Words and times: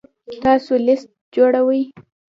تاسو 0.43 0.73
لیست 0.85 1.07
جوړوئ؟ 1.35 1.81